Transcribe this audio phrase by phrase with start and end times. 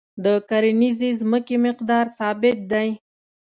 [0.23, 2.89] د کرنیزې ځمکې مقدار ثابت دی.